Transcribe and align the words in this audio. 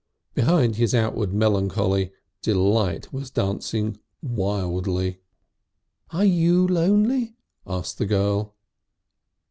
Behind 0.33 0.77
his 0.77 0.95
outward 0.95 1.31
melancholy, 1.31 2.11
delight 2.41 3.13
was 3.13 3.29
dancing 3.29 3.99
wildly. 4.23 5.19
"Are 6.09 6.25
you 6.25 6.67
lonely?" 6.67 7.37
asked 7.67 7.99
the 7.99 8.07
girl. 8.07 8.55